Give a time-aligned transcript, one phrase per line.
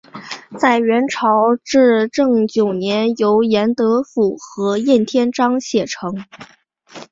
[0.57, 6.11] 在元朝至正九年由严德甫和晏天章写成。